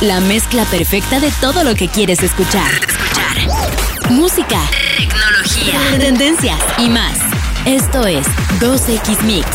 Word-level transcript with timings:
La 0.00 0.20
mezcla 0.20 0.64
perfecta 0.66 1.18
de 1.18 1.32
todo 1.40 1.64
lo 1.64 1.74
que 1.74 1.88
quieres 1.88 2.22
escuchar. 2.22 2.70
Escuchar. 2.74 4.10
Música, 4.10 4.60
tecnología, 4.96 5.80
tendencias 5.98 6.60
y 6.78 6.88
más. 6.88 7.18
Esto 7.64 8.06
es 8.06 8.26
2X 8.60 9.22
Mix. 9.22 9.46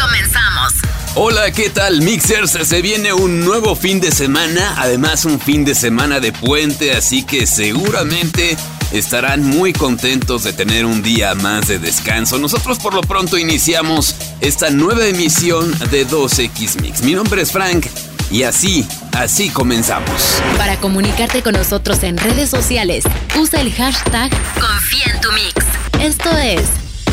Comenzamos. 0.00 0.72
Hola, 1.14 1.50
¿qué 1.50 1.68
tal 1.68 2.00
Mixers? 2.00 2.52
Se 2.52 2.80
viene 2.80 3.12
un 3.12 3.40
nuevo 3.40 3.76
fin 3.76 4.00
de 4.00 4.10
semana, 4.10 4.74
además 4.78 5.26
un 5.26 5.38
fin 5.38 5.66
de 5.66 5.74
semana 5.74 6.18
de 6.18 6.32
puente, 6.32 6.92
así 6.92 7.24
que 7.24 7.46
seguramente 7.46 8.56
estarán 8.92 9.44
muy 9.44 9.72
contentos 9.72 10.44
de 10.44 10.52
tener 10.52 10.84
un 10.84 11.02
día 11.02 11.34
más 11.34 11.68
de 11.68 11.78
descanso. 11.78 12.38
Nosotros 12.38 12.78
por 12.78 12.94
lo 12.94 13.00
pronto 13.00 13.38
iniciamos 13.38 14.14
esta 14.40 14.70
nueva 14.70 15.06
emisión 15.06 15.70
de 15.90 16.06
2X 16.06 16.80
Mix. 16.80 17.02
Mi 17.02 17.14
nombre 17.14 17.42
es 17.42 17.52
Frank 17.52 17.86
y 18.30 18.44
así, 18.44 18.86
así 19.12 19.48
comenzamos. 19.50 20.42
Para 20.56 20.78
comunicarte 20.78 21.42
con 21.42 21.54
nosotros 21.54 22.02
en 22.02 22.16
redes 22.18 22.50
sociales, 22.50 23.04
usa 23.38 23.60
el 23.60 23.72
hashtag 23.72 24.30
Confía 24.60 25.14
en 25.14 25.20
tu 25.20 25.32
Mix. 25.32 25.64
Esto 26.00 26.30
es 26.36 26.62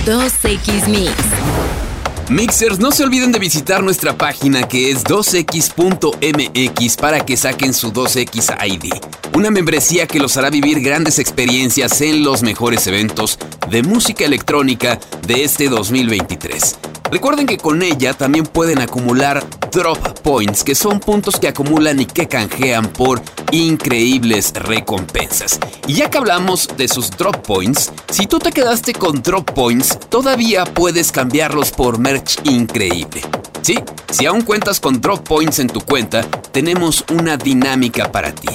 2X 0.05 0.87
Mix. 0.87 1.88
Mixers, 2.29 2.77
no 2.77 2.91
se 2.91 3.03
olviden 3.03 3.31
de 3.31 3.39
visitar 3.39 3.81
nuestra 3.81 4.15
página 4.15 4.67
que 4.67 4.91
es 4.91 5.03
2x.mx 5.03 6.97
para 6.97 7.25
que 7.25 7.35
saquen 7.35 7.73
su 7.73 7.91
2x 7.91 8.55
ID, 8.67 8.93
una 9.33 9.49
membresía 9.49 10.05
que 10.05 10.20
los 10.20 10.37
hará 10.37 10.51
vivir 10.51 10.79
grandes 10.79 11.17
experiencias 11.17 11.99
en 12.01 12.23
los 12.23 12.43
mejores 12.43 12.85
eventos 12.85 13.39
de 13.71 13.81
música 13.81 14.25
electrónica 14.25 14.99
de 15.25 15.43
este 15.43 15.70
2023. 15.70 16.98
Recuerden 17.12 17.48
que 17.48 17.58
con 17.58 17.81
ella 17.81 18.13
también 18.13 18.45
pueden 18.45 18.80
acumular 18.80 19.44
drop 19.72 20.20
points, 20.22 20.63
que 20.63 20.76
son 20.76 20.99
puntos 20.99 21.40
que 21.40 21.48
acumulan 21.48 21.99
y 21.99 22.05
que 22.05 22.27
canjean 22.27 22.88
por 22.88 23.22
increíbles 23.52 24.54
recompensas. 24.54 25.60
Y 25.88 25.96
ya 25.96 26.10
que 26.10 26.20
hablamos 26.20 26.68
de 26.77 26.88
sus 26.88 27.10
drop 27.10 27.38
points, 27.38 27.91
si 28.12 28.27
tú 28.27 28.38
te 28.38 28.51
quedaste 28.51 28.93
con 28.93 29.24
drop 29.24 29.51
points, 29.54 29.98
todavía 30.10 30.66
puedes 30.66 31.12
cambiarlos 31.12 31.71
por 31.71 31.98
merch 31.98 32.40
increíble. 32.43 33.21
Sí, 33.63 33.79
si 34.12 34.27
aún 34.27 34.44
cuentas 34.44 34.79
con 34.79 35.01
drop 35.01 35.27
points 35.27 35.60
en 35.60 35.68
tu 35.68 35.82
cuenta, 35.82 36.21
tenemos 36.51 37.04
una 37.12 37.38
dinámica 37.38 38.12
para 38.12 38.34
ti. 38.34 38.49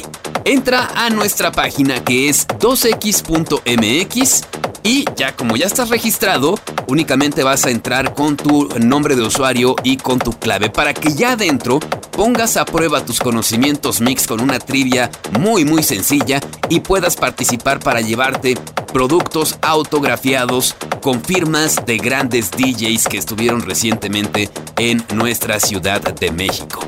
Entra 0.44 0.90
a 0.94 1.10
nuestra 1.10 1.50
página 1.50 2.04
que 2.04 2.28
es 2.28 2.46
2x.mx 2.46 4.42
y 4.86 5.06
ya 5.16 5.34
como 5.34 5.56
ya 5.56 5.64
estás 5.64 5.88
registrado, 5.88 6.58
únicamente 6.86 7.42
vas 7.42 7.64
a 7.64 7.70
entrar 7.70 8.14
con 8.14 8.36
tu 8.44 8.68
nombre 8.78 9.16
de 9.16 9.22
usuario 9.22 9.74
y 9.84 9.96
con 9.96 10.18
tu 10.18 10.32
clave 10.38 10.68
para 10.68 10.92
que 10.92 11.14
ya 11.14 11.32
adentro 11.32 11.80
pongas 12.12 12.58
a 12.58 12.66
prueba 12.66 13.02
tus 13.02 13.18
conocimientos 13.18 14.02
mix 14.02 14.26
con 14.26 14.40
una 14.42 14.58
trivia 14.58 15.10
muy 15.40 15.64
muy 15.64 15.82
sencilla 15.82 16.40
y 16.68 16.80
puedas 16.80 17.16
participar 17.16 17.80
para 17.80 18.02
llevarte 18.02 18.58
productos 18.92 19.56
autografiados 19.62 20.76
con 21.00 21.24
firmas 21.24 21.76
de 21.86 21.96
grandes 21.96 22.50
DJs 22.50 23.08
que 23.08 23.16
estuvieron 23.16 23.62
recientemente 23.62 24.50
en 24.78 25.02
nuestra 25.14 25.58
Ciudad 25.58 26.02
de 26.02 26.30
México. 26.30 26.86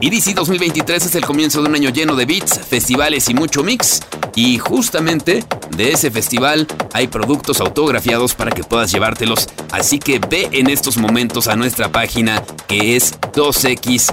EDC 0.00 0.34
2023 0.34 1.04
es 1.04 1.14
el 1.14 1.24
comienzo 1.24 1.62
de 1.62 1.68
un 1.68 1.74
año 1.74 1.90
lleno 1.90 2.16
de 2.16 2.24
beats, 2.24 2.58
festivales 2.58 3.28
y 3.28 3.34
mucho 3.34 3.62
mix. 3.62 4.00
Y 4.34 4.58
justamente 4.58 5.44
de 5.76 5.92
ese 5.92 6.10
festival 6.10 6.66
hay 6.92 7.06
productos 7.08 7.60
autografiados 7.60 8.34
para 8.34 8.50
que 8.50 8.64
puedas 8.64 8.90
llevártelos. 8.92 9.48
Así 9.70 9.98
que 9.98 10.18
ve 10.18 10.48
en 10.52 10.68
estos 10.68 10.96
momentos 10.96 11.46
a 11.46 11.56
nuestra 11.56 11.92
página 11.92 12.42
que 12.66 12.96
es 12.96 13.18
2x.mx. 13.32 14.08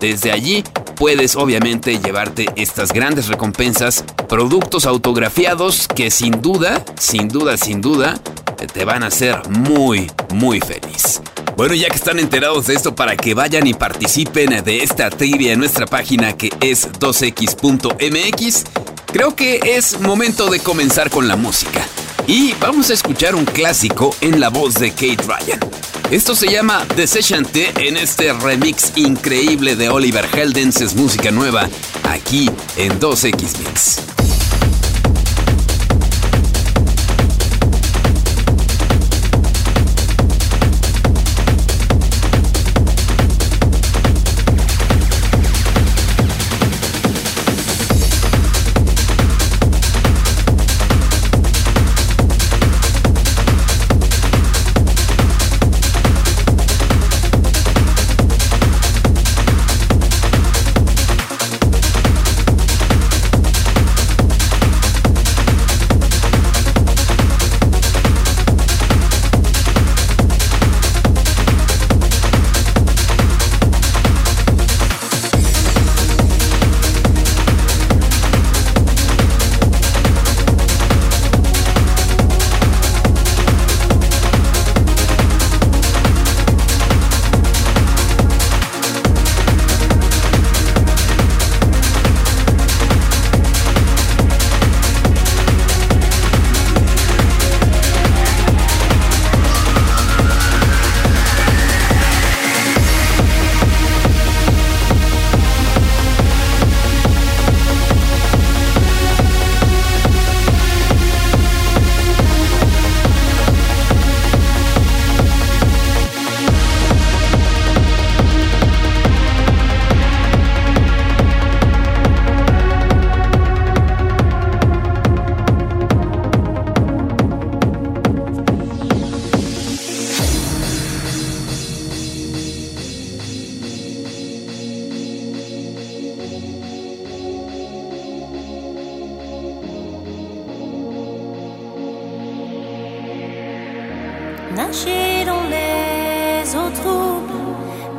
Desde 0.00 0.32
allí 0.32 0.64
puedes 0.96 1.36
obviamente 1.36 1.98
llevarte 1.98 2.46
estas 2.56 2.92
grandes 2.92 3.28
recompensas, 3.28 4.04
productos 4.28 4.86
autografiados 4.86 5.88
que 5.88 6.10
sin 6.10 6.42
duda, 6.42 6.84
sin 6.98 7.28
duda, 7.28 7.56
sin 7.56 7.80
duda, 7.80 8.20
te 8.72 8.84
van 8.84 9.02
a 9.02 9.06
hacer 9.06 9.48
muy, 9.48 10.10
muy 10.32 10.60
feliz. 10.60 11.20
Bueno, 11.56 11.74
ya 11.74 11.88
que 11.88 11.94
están 11.94 12.18
enterados 12.18 12.66
de 12.66 12.74
esto, 12.74 12.96
para 12.96 13.16
que 13.16 13.32
vayan 13.32 13.66
y 13.66 13.74
participen 13.74 14.64
de 14.64 14.82
esta 14.82 15.08
trivia 15.10 15.52
en 15.52 15.60
nuestra 15.60 15.86
página 15.86 16.36
que 16.36 16.50
es 16.60 16.90
2x.mx, 16.92 18.64
creo 19.06 19.36
que 19.36 19.60
es 19.62 20.00
momento 20.00 20.50
de 20.50 20.58
comenzar 20.58 21.10
con 21.10 21.28
la 21.28 21.36
música. 21.36 21.86
Y 22.26 22.54
vamos 22.54 22.90
a 22.90 22.94
escuchar 22.94 23.36
un 23.36 23.44
clásico 23.44 24.16
en 24.20 24.40
la 24.40 24.48
voz 24.48 24.74
de 24.74 24.90
Kate 24.90 25.22
Ryan. 25.26 25.60
Esto 26.10 26.34
se 26.34 26.48
llama 26.48 26.84
T 26.88 27.72
en 27.86 27.96
este 27.98 28.32
remix 28.32 28.92
increíble 28.96 29.76
de 29.76 29.90
Oliver 29.90 30.28
Heldens, 30.32 30.80
es 30.80 30.94
música 30.94 31.30
nueva, 31.30 31.68
aquí 32.02 32.50
en 32.76 32.98
2X 32.98 33.58
Mix. 33.58 34.33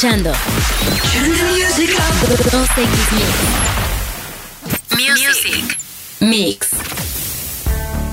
escuchando 0.00 0.32
Music. 4.94 5.78
Mix. 6.20 6.70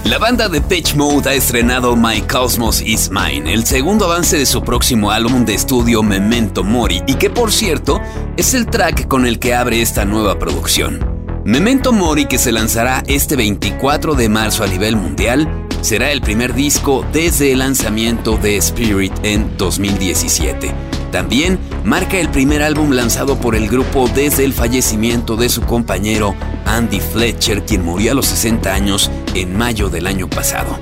La 0.03 0.17
banda 0.17 0.49
de 0.49 0.59
Pitch 0.59 0.95
Mode 0.95 1.29
ha 1.29 1.33
estrenado 1.33 1.95
My 1.95 2.21
Cosmos 2.23 2.81
Is 2.81 3.09
Mine, 3.09 3.53
el 3.53 3.65
segundo 3.65 4.03
avance 4.03 4.37
de 4.37 4.45
su 4.45 4.63
próximo 4.63 5.11
álbum 5.11 5.45
de 5.45 5.53
estudio 5.53 6.03
Memento 6.03 6.65
Mori, 6.65 7.03
y 7.07 7.15
que 7.15 7.29
por 7.29 7.53
cierto 7.53 8.01
es 8.35 8.53
el 8.53 8.65
track 8.65 9.07
con 9.07 9.25
el 9.25 9.39
que 9.39 9.55
abre 9.55 9.81
esta 9.81 10.03
nueva 10.03 10.37
producción. 10.37 10.99
Memento 11.45 11.93
Mori, 11.93 12.25
que 12.25 12.37
se 12.37 12.51
lanzará 12.51 13.01
este 13.07 13.37
24 13.37 14.15
de 14.15 14.27
marzo 14.27 14.65
a 14.65 14.67
nivel 14.67 14.97
mundial, 14.97 15.47
será 15.79 16.11
el 16.11 16.19
primer 16.19 16.53
disco 16.53 17.05
desde 17.13 17.53
el 17.53 17.59
lanzamiento 17.59 18.35
de 18.35 18.57
Spirit 18.57 19.13
en 19.23 19.55
2017. 19.57 20.96
También 21.11 21.59
marca 21.83 22.17
el 22.17 22.29
primer 22.29 22.61
álbum 22.61 22.91
lanzado 22.91 23.39
por 23.39 23.55
el 23.55 23.69
grupo 23.69 24.09
desde 24.13 24.43
el 24.43 24.53
fallecimiento 24.53 25.35
de 25.35 25.49
su 25.49 25.61
compañero 25.61 26.35
Andy 26.65 26.99
Fletcher, 26.99 27.65
quien 27.65 27.85
murió 27.85 28.11
a 28.11 28.15
los 28.15 28.25
60 28.27 28.73
años 28.73 29.09
en 29.33 29.57
mayo 29.57 29.89
del 29.89 30.07
año 30.07 30.29
pasado. 30.29 30.77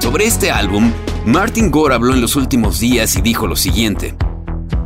Sobre 0.00 0.26
este 0.26 0.50
álbum, 0.50 0.92
Martin 1.26 1.70
Gore 1.70 1.94
habló 1.94 2.14
en 2.14 2.20
los 2.20 2.36
últimos 2.36 2.78
días 2.78 3.16
y 3.16 3.22
dijo 3.22 3.46
lo 3.46 3.56
siguiente. 3.56 4.14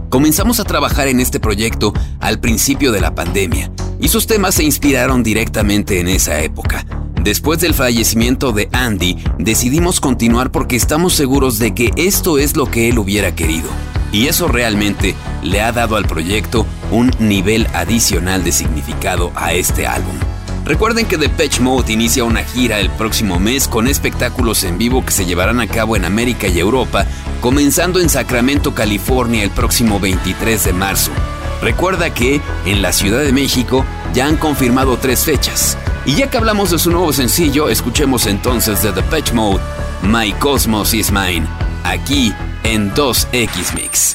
Comenzamos 0.09 0.59
a 0.59 0.64
trabajar 0.64 1.09
en 1.09 1.21
este 1.21 1.38
proyecto 1.38 1.92
al 2.21 2.40
principio 2.40 2.92
de 2.92 3.00
la 3.00 3.14
pandemia, 3.14 3.71
y 4.00 4.09
sus 4.09 4.26
temas 4.26 4.54
se 4.54 4.64
inspiraron 4.64 5.23
directamente 5.23 6.00
en 6.00 6.09
esa 6.09 6.40
época. 6.40 6.87
Después 7.23 7.61
del 7.61 7.75
fallecimiento 7.75 8.52
de 8.52 8.68
Andy, 8.73 9.18
decidimos 9.38 10.00
continuar 10.00 10.50
porque 10.50 10.76
estamos 10.76 11.12
seguros 11.12 11.59
de 11.59 11.75
que 11.75 11.90
esto 11.97 12.38
es 12.38 12.57
lo 12.57 12.71
que 12.71 12.88
él 12.88 12.99
hubiera 12.99 13.35
querido. 13.35 13.68
Y 14.12 14.26
eso 14.26 14.48
realmente 14.48 15.14
le 15.42 15.60
ha 15.60 15.72
dado 15.72 15.96
al 15.96 16.06
proyecto 16.06 16.66
un 16.90 17.10
nivel 17.18 17.66
adicional 17.74 18.44
de 18.44 18.52
significado 18.52 19.32
a 19.34 19.52
este 19.52 19.86
álbum. 19.86 20.16
Recuerden 20.64 21.06
que 21.06 21.16
The 21.16 21.30
Patch 21.30 21.60
Mode 21.60 21.92
inicia 21.92 22.24
una 22.24 22.44
gira 22.44 22.78
el 22.78 22.90
próximo 22.90 23.38
mes 23.38 23.68
con 23.68 23.88
espectáculos 23.88 24.64
en 24.64 24.76
vivo 24.76 25.04
que 25.04 25.12
se 25.12 25.24
llevarán 25.24 25.60
a 25.60 25.66
cabo 25.66 25.96
en 25.96 26.04
América 26.04 26.46
y 26.46 26.58
Europa, 26.58 27.06
comenzando 27.40 28.00
en 28.00 28.10
Sacramento, 28.10 28.74
California 28.74 29.42
el 29.42 29.50
próximo 29.50 29.98
23 29.98 30.64
de 30.64 30.72
marzo. 30.74 31.10
Recuerda 31.62 32.12
que 32.12 32.40
en 32.66 32.82
la 32.82 32.92
Ciudad 32.92 33.22
de 33.22 33.32
México 33.32 33.84
ya 34.12 34.26
han 34.26 34.36
confirmado 34.36 34.98
tres 34.98 35.24
fechas. 35.24 35.78
Y 36.04 36.16
ya 36.16 36.28
que 36.28 36.36
hablamos 36.36 36.70
de 36.70 36.78
su 36.78 36.90
nuevo 36.90 37.12
sencillo, 37.12 37.68
escuchemos 37.68 38.26
entonces 38.26 38.82
de 38.82 38.92
The 38.92 39.02
Patch 39.02 39.32
Mode, 39.32 39.60
My 40.02 40.32
Cosmos 40.32 40.94
is 40.94 41.10
Mine, 41.10 41.46
aquí 41.82 42.34
en 42.64 42.92
2X 42.94 43.74
Mix. 43.74 44.14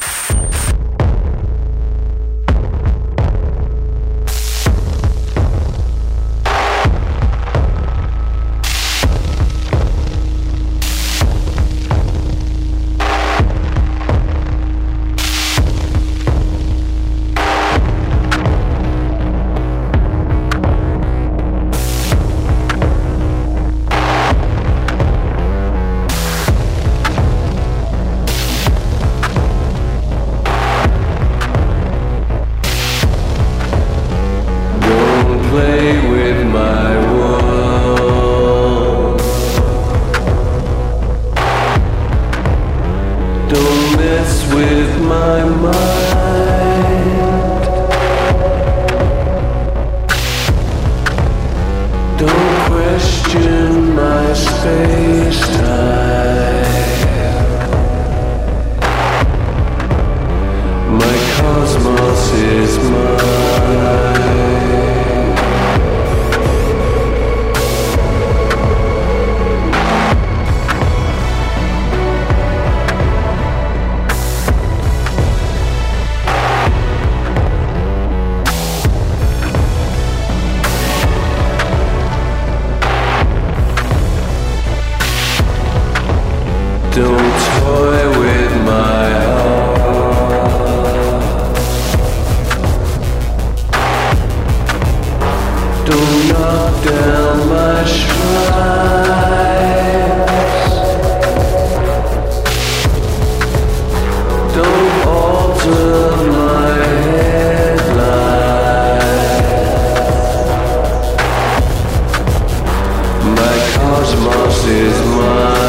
Cosmos 114.14 114.66
is 114.68 115.02
mine. 115.08 115.63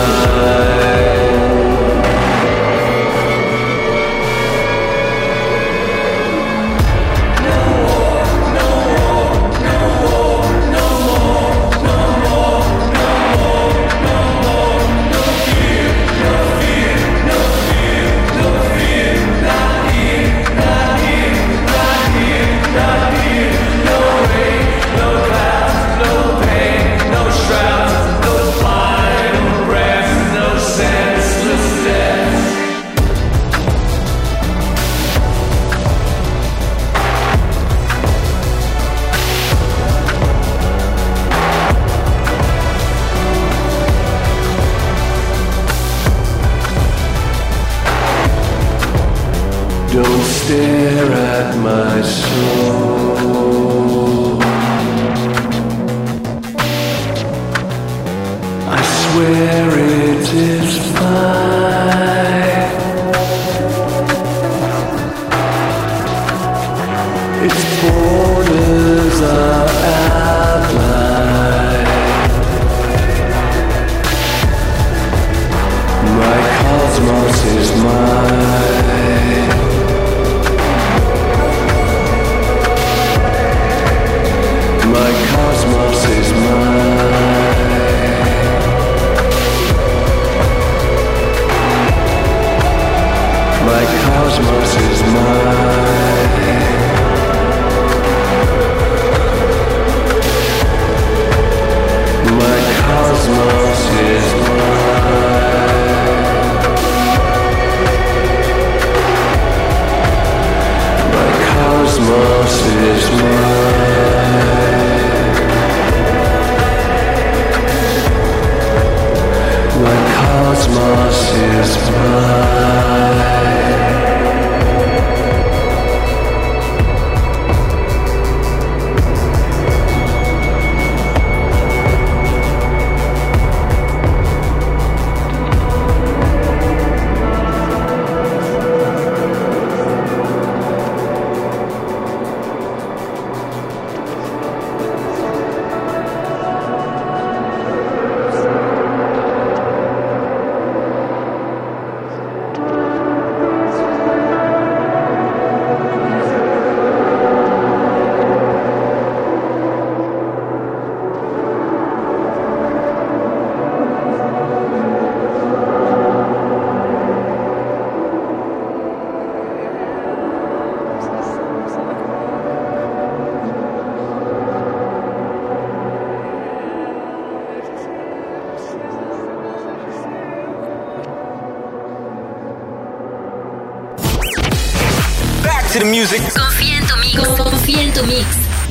Confía 185.75 186.79
en 186.79 186.87
tu 186.87 186.97
mix. 186.99 187.29
Confía 187.37 187.83
en 187.83 187.93
tu 187.93 188.05
mix. 188.05 188.27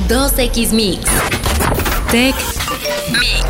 2X 0.08 0.70
Mix. 0.70 1.04
Tech 2.10 2.34
Mix. 3.10 3.46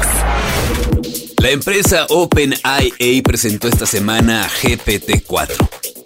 La 1.41 1.51
empresa 1.51 2.07
OpenIA 2.09 3.23
presentó 3.23 3.69
esta 3.69 3.87
semana 3.87 4.49
GPT-4, 4.61 5.55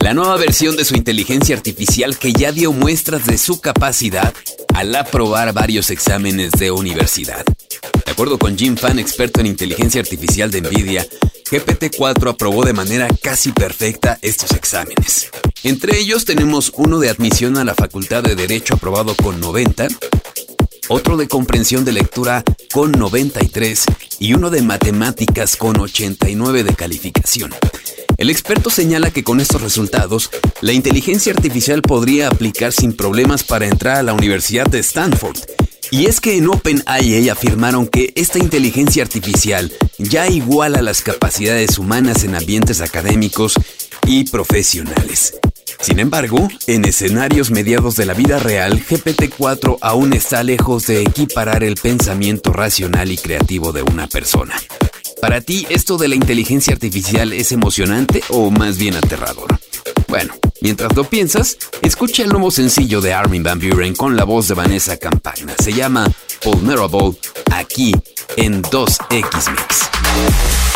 la 0.00 0.12
nueva 0.12 0.36
versión 0.36 0.76
de 0.76 0.84
su 0.84 0.94
inteligencia 0.94 1.56
artificial 1.56 2.18
que 2.18 2.34
ya 2.34 2.52
dio 2.52 2.74
muestras 2.74 3.24
de 3.24 3.38
su 3.38 3.62
capacidad 3.62 4.34
al 4.74 4.94
aprobar 4.94 5.54
varios 5.54 5.90
exámenes 5.90 6.52
de 6.52 6.70
universidad. 6.70 7.46
De 8.04 8.12
acuerdo 8.12 8.38
con 8.38 8.58
Jim 8.58 8.76
Fan, 8.76 8.98
experto 8.98 9.40
en 9.40 9.46
inteligencia 9.46 10.02
artificial 10.02 10.50
de 10.50 10.60
Nvidia, 10.60 11.06
GPT-4 11.50 12.30
aprobó 12.30 12.64
de 12.64 12.74
manera 12.74 13.08
casi 13.22 13.52
perfecta 13.52 14.18
estos 14.20 14.52
exámenes. 14.52 15.30
Entre 15.62 15.98
ellos 15.98 16.26
tenemos 16.26 16.72
uno 16.76 16.98
de 16.98 17.08
admisión 17.08 17.56
a 17.56 17.64
la 17.64 17.74
Facultad 17.74 18.22
de 18.22 18.34
Derecho 18.34 18.74
aprobado 18.74 19.14
con 19.14 19.40
90, 19.40 19.88
otro 20.88 21.16
de 21.16 21.26
comprensión 21.26 21.86
de 21.86 21.92
lectura 21.92 22.44
con 22.72 22.92
93 22.92 23.84
y 24.18 24.34
uno 24.34 24.50
de 24.50 24.60
matemáticas 24.60 25.56
con 25.56 25.80
89 25.80 26.64
de 26.64 26.74
calificación. 26.74 27.54
El 28.18 28.28
experto 28.28 28.68
señala 28.68 29.10
que 29.10 29.24
con 29.24 29.40
estos 29.40 29.62
resultados, 29.62 30.30
la 30.60 30.72
inteligencia 30.74 31.32
artificial 31.32 31.80
podría 31.80 32.28
aplicar 32.28 32.72
sin 32.72 32.92
problemas 32.92 33.42
para 33.42 33.66
entrar 33.66 33.96
a 33.96 34.02
la 34.02 34.12
Universidad 34.12 34.66
de 34.66 34.80
Stanford 34.80 35.38
y 35.90 36.06
es 36.06 36.20
que 36.20 36.36
en 36.36 36.48
OpenIA 36.48 37.32
afirmaron 37.32 37.86
que 37.86 38.12
esta 38.14 38.38
inteligencia 38.38 39.02
artificial 39.02 39.72
ya 39.98 40.28
iguala 40.28 40.82
las 40.82 41.02
capacidades 41.02 41.78
humanas 41.78 42.24
en 42.24 42.34
ambientes 42.34 42.80
académicos 42.80 43.54
y 44.06 44.24
profesionales. 44.24 45.34
Sin 45.80 46.00
embargo, 46.00 46.48
en 46.66 46.84
escenarios 46.84 47.50
mediados 47.50 47.96
de 47.96 48.06
la 48.06 48.14
vida 48.14 48.38
real, 48.38 48.82
GPT-4 48.82 49.78
aún 49.80 50.12
está 50.12 50.42
lejos 50.42 50.86
de 50.86 51.02
equiparar 51.02 51.62
el 51.62 51.76
pensamiento 51.76 52.52
racional 52.52 53.12
y 53.12 53.16
creativo 53.16 53.72
de 53.72 53.82
una 53.82 54.06
persona. 54.08 54.54
¿Para 55.20 55.40
ti 55.40 55.66
esto 55.68 55.96
de 55.96 56.08
la 56.08 56.14
inteligencia 56.14 56.72
artificial 56.72 57.32
es 57.32 57.52
emocionante 57.52 58.22
o 58.28 58.50
más 58.50 58.78
bien 58.78 58.94
aterrador? 58.94 59.58
Bueno, 60.08 60.34
mientras 60.62 60.96
lo 60.96 61.04
piensas, 61.04 61.58
escucha 61.82 62.22
el 62.22 62.30
nuevo 62.30 62.50
sencillo 62.50 63.02
de 63.02 63.12
Armin 63.12 63.42
Van 63.42 63.60
Buren 63.60 63.94
con 63.94 64.16
la 64.16 64.24
voz 64.24 64.48
de 64.48 64.54
Vanessa 64.54 64.96
Campagna. 64.96 65.54
Se 65.62 65.72
llama 65.72 66.10
Vulnerable, 66.42 67.12
aquí 67.52 67.94
en 68.36 68.62
2X 68.62 69.50
Mix. 69.50 70.67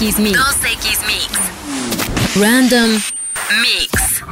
2X 0.00 0.18
Mix. 0.18 0.38
2X 0.38 1.06
Mix. 1.06 2.36
Random 2.36 2.90
Mix. 3.60 4.24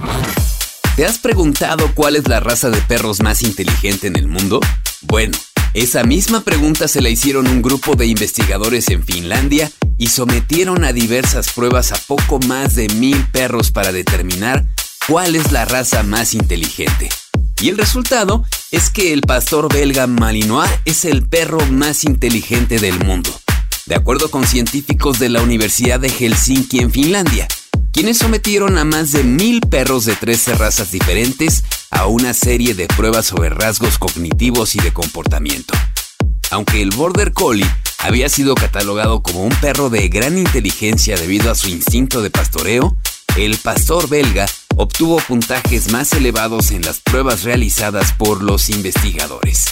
¿Te 0.97 1.07
has 1.07 1.19
preguntado 1.19 1.95
cuál 1.95 2.17
es 2.17 2.27
la 2.27 2.41
raza 2.41 2.69
de 2.71 2.81
perros 2.83 3.23
más 3.23 3.43
inteligente 3.43 4.09
en 4.09 4.17
el 4.17 4.27
mundo? 4.27 4.59
Bueno, 5.03 5.39
esa 5.75 6.03
misma 6.03 6.41
pregunta 6.41 6.89
se 6.89 7.01
la 7.01 7.11
hicieron 7.11 7.47
un 7.47 7.63
grupo 7.63 7.95
de 7.95 8.07
investigadores 8.07 8.89
en 8.91 9.05
Finlandia 9.05 9.71
y 9.99 10.09
sometieron 10.09 10.85
a 10.85 10.93
diversas 10.93 11.53
pruebas 11.53 11.93
a 11.93 11.97
poco 12.09 12.41
más 12.41 12.75
de 12.75 12.89
mil 12.89 13.25
perros 13.29 13.71
para 13.71 13.93
determinar 13.93 14.67
cuál 15.07 15.37
es 15.37 15.53
la 15.53 15.65
raza 15.65 16.03
más 16.03 16.35
inteligente. 16.35 17.09
Y 17.61 17.69
el 17.69 17.79
resultado 17.79 18.45
es 18.73 18.91
que 18.91 19.13
el 19.13 19.21
pastor 19.21 19.73
belga 19.73 20.09
Malinois 20.09 20.71
es 20.85 21.05
el 21.05 21.29
perro 21.29 21.65
más 21.67 22.03
inteligente 22.03 22.81
del 22.81 22.99
mundo, 23.05 23.31
de 23.93 23.97
acuerdo 23.97 24.31
con 24.31 24.47
científicos 24.47 25.19
de 25.19 25.29
la 25.29 25.43
Universidad 25.43 26.01
de 26.01 26.09
Helsinki 26.09 26.79
en 26.79 26.91
Finlandia, 26.91 27.47
quienes 27.93 28.17
sometieron 28.17 28.79
a 28.79 28.87
más 28.87 29.13
de 29.13 29.23
mil 29.23 29.61
perros 29.61 30.07
de 30.07 30.17
13 30.17 30.55
razas 30.55 30.93
diferentes 30.93 31.63
a 31.91 32.07
una 32.07 32.33
serie 32.33 32.73
de 32.73 32.87
pruebas 32.87 33.27
sobre 33.27 33.51
rasgos 33.51 33.99
cognitivos 33.99 34.77
y 34.77 34.79
de 34.79 34.95
comportamiento. 34.95 35.75
Aunque 36.51 36.81
el 36.81 36.89
Border 36.89 37.35
Collie 37.35 37.71
había 37.99 38.31
sido 38.31 38.55
catalogado 38.55 39.23
como 39.23 39.43
un 39.43 39.55
perro 39.57 39.91
de 39.91 40.09
gran 40.09 40.39
inteligencia 40.39 41.19
debido 41.19 41.51
a 41.51 41.55
su 41.55 41.69
instinto 41.69 42.23
de 42.23 42.31
pastoreo, 42.31 42.97
el 43.37 43.59
pastor 43.59 44.09
belga 44.09 44.47
obtuvo 44.75 45.19
puntajes 45.19 45.93
más 45.93 46.15
elevados 46.15 46.71
en 46.71 46.81
las 46.81 47.01
pruebas 47.01 47.43
realizadas 47.43 48.15
por 48.15 48.43
los 48.43 48.71
investigadores. 48.71 49.67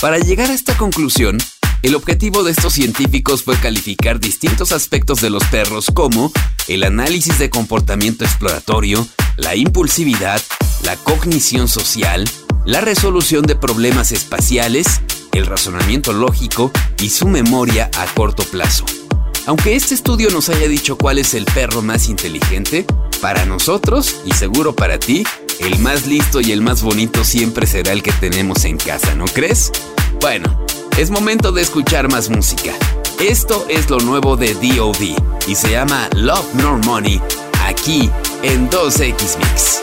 Para 0.00 0.18
llegar 0.18 0.50
a 0.50 0.54
esta 0.54 0.76
conclusión, 0.78 1.36
el 1.82 1.94
objetivo 1.94 2.42
de 2.42 2.52
estos 2.52 2.72
científicos 2.72 3.42
fue 3.42 3.56
calificar 3.56 4.20
distintos 4.20 4.72
aspectos 4.72 5.20
de 5.20 5.30
los 5.30 5.44
perros 5.44 5.86
como 5.92 6.32
el 6.68 6.84
análisis 6.84 7.38
de 7.38 7.50
comportamiento 7.50 8.24
exploratorio, 8.24 9.06
la 9.36 9.54
impulsividad, 9.56 10.40
la 10.82 10.96
cognición 10.96 11.68
social, 11.68 12.24
la 12.64 12.80
resolución 12.80 13.46
de 13.46 13.56
problemas 13.56 14.12
espaciales, 14.12 15.00
el 15.32 15.46
razonamiento 15.46 16.12
lógico 16.12 16.72
y 17.00 17.10
su 17.10 17.28
memoria 17.28 17.90
a 17.96 18.06
corto 18.14 18.42
plazo. 18.44 18.84
Aunque 19.46 19.76
este 19.76 19.94
estudio 19.94 20.30
nos 20.30 20.48
haya 20.48 20.66
dicho 20.66 20.98
cuál 20.98 21.18
es 21.18 21.34
el 21.34 21.44
perro 21.44 21.80
más 21.80 22.08
inteligente, 22.08 22.84
para 23.20 23.46
nosotros, 23.46 24.16
y 24.24 24.32
seguro 24.32 24.74
para 24.74 24.98
ti, 24.98 25.24
el 25.60 25.78
más 25.78 26.06
listo 26.06 26.40
y 26.40 26.52
el 26.52 26.60
más 26.60 26.82
bonito 26.82 27.24
siempre 27.24 27.66
será 27.66 27.92
el 27.92 28.02
que 28.02 28.12
tenemos 28.12 28.64
en 28.64 28.76
casa, 28.76 29.14
¿no 29.14 29.24
crees? 29.26 29.70
Bueno, 30.20 30.65
es 30.98 31.10
momento 31.10 31.52
de 31.52 31.62
escuchar 31.62 32.10
más 32.10 32.30
música. 32.30 32.72
Esto 33.20 33.66
es 33.68 33.90
lo 33.90 33.98
nuevo 33.98 34.36
de 34.36 34.54
DOD 34.54 35.46
y 35.46 35.54
se 35.54 35.70
llama 35.70 36.08
Love 36.14 36.54
Nor 36.54 36.84
Money 36.86 37.20
aquí 37.64 38.10
en 38.42 38.70
2X 38.70 39.38
Mix. 39.38 39.82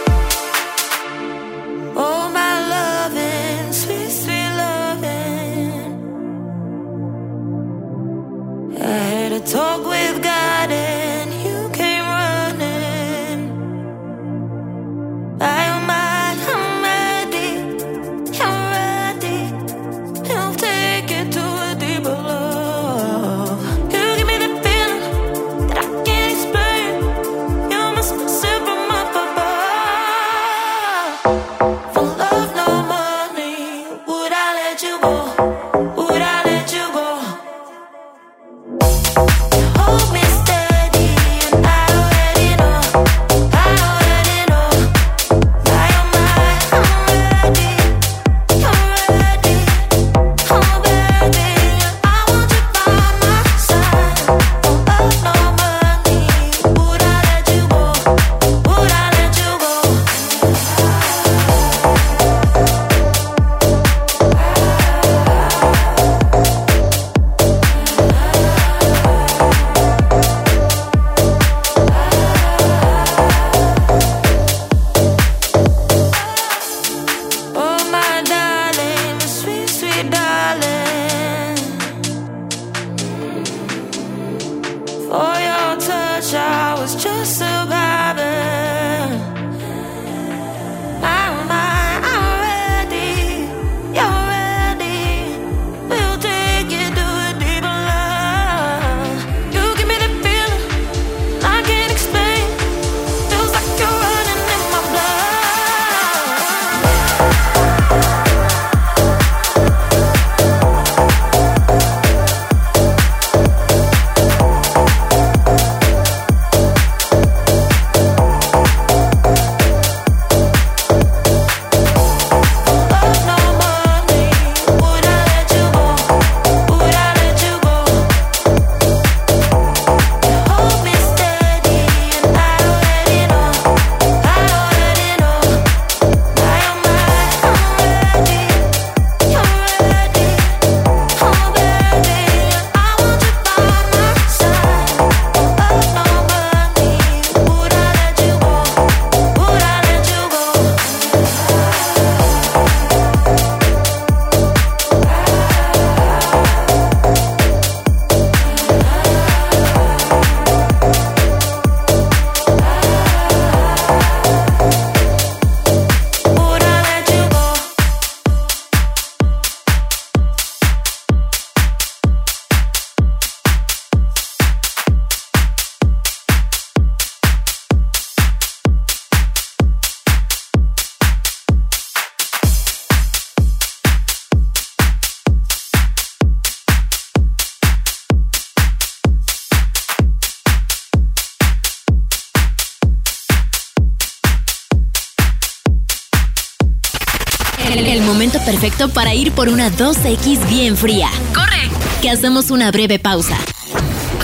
Para 198.89 199.13
ir 199.13 199.31
por 199.31 199.49
una 199.49 199.71
2X 199.71 200.49
bien 200.49 200.77
fría. 200.77 201.09
¡Corre! 201.33 201.69
Que 202.01 202.09
hacemos 202.09 202.51
una 202.51 202.71
breve 202.71 202.99
pausa. 202.99 203.37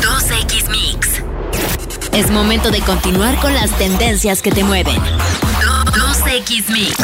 2X 0.01 0.69
Mix. 0.69 1.23
Es 2.13 2.31
momento 2.31 2.71
de 2.71 2.81
continuar 2.81 3.39
con 3.39 3.53
las 3.53 3.71
tendencias 3.77 4.41
que 4.41 4.51
te 4.51 4.63
mueven. 4.63 4.95
2X 4.95 6.69
Mix. 6.69 6.95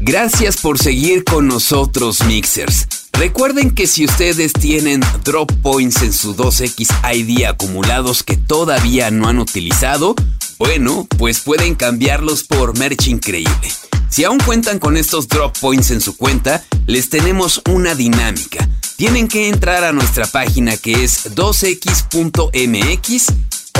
Gracias 0.00 0.58
por 0.58 0.78
seguir 0.78 1.24
con 1.24 1.48
nosotros, 1.48 2.24
Mixers. 2.24 2.86
Recuerden 3.12 3.70
que 3.70 3.86
si 3.86 4.04
ustedes 4.04 4.52
tienen 4.52 5.00
drop 5.24 5.52
points 5.62 6.02
en 6.02 6.12
su 6.12 6.34
2X 6.34 6.88
ID 7.14 7.44
acumulados 7.44 8.22
que 8.22 8.36
todavía 8.36 9.10
no 9.10 9.28
han 9.28 9.38
utilizado, 9.38 10.14
bueno, 10.58 11.06
pues 11.18 11.40
pueden 11.40 11.74
cambiarlos 11.74 12.44
por 12.44 12.78
merch 12.78 13.08
increíble. 13.08 13.70
Si 14.08 14.24
aún 14.24 14.38
cuentan 14.38 14.78
con 14.78 14.96
estos 14.96 15.28
drop 15.28 15.58
points 15.58 15.90
en 15.90 16.00
su 16.00 16.16
cuenta, 16.16 16.64
les 16.86 17.10
tenemos 17.10 17.60
una 17.68 17.94
dinámica. 17.94 18.68
Tienen 18.96 19.26
que 19.28 19.48
entrar 19.48 19.82
a 19.82 19.92
nuestra 19.92 20.26
página 20.26 20.76
que 20.76 21.02
es 21.04 21.34
2x.mx. 21.34 23.26